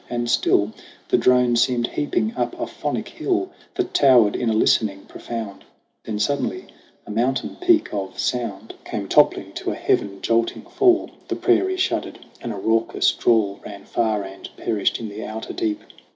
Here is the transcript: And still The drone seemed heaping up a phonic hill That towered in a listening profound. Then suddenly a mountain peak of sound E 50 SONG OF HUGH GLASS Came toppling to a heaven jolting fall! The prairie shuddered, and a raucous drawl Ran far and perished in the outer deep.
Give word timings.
And 0.09 0.27
still 0.27 0.71
The 1.09 1.17
drone 1.19 1.55
seemed 1.55 1.85
heaping 1.85 2.33
up 2.35 2.59
a 2.59 2.65
phonic 2.65 3.07
hill 3.07 3.51
That 3.75 3.93
towered 3.93 4.35
in 4.35 4.49
a 4.49 4.53
listening 4.53 5.01
profound. 5.05 5.63
Then 6.05 6.17
suddenly 6.17 6.65
a 7.05 7.11
mountain 7.11 7.55
peak 7.61 7.93
of 7.93 8.17
sound 8.17 8.43
E 8.43 8.49
50 8.49 8.49
SONG 8.49 8.49
OF 8.49 8.63
HUGH 8.63 8.67
GLASS 8.67 8.91
Came 8.93 9.07
toppling 9.07 9.51
to 9.53 9.71
a 9.71 9.75
heaven 9.75 10.21
jolting 10.23 10.63
fall! 10.63 11.11
The 11.27 11.35
prairie 11.35 11.77
shuddered, 11.77 12.17
and 12.41 12.51
a 12.51 12.55
raucous 12.57 13.11
drawl 13.11 13.59
Ran 13.63 13.85
far 13.85 14.23
and 14.23 14.49
perished 14.57 14.99
in 14.99 15.07
the 15.07 15.23
outer 15.23 15.53
deep. 15.53 15.81